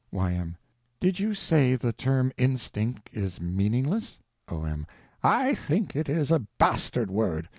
Y.M. 0.11 0.57
Did 0.99 1.19
you 1.19 1.35
stay 1.35 1.75
the 1.75 1.93
term 1.93 2.33
instinct 2.35 3.11
is 3.13 3.39
meaningless? 3.39 4.17
O.M. 4.47 4.87
I 5.21 5.53
think 5.53 5.95
it 5.95 6.09
is 6.09 6.31
a 6.31 6.47
bastard 6.57 7.11
word. 7.11 7.47